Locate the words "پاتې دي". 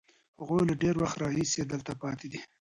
2.01-2.39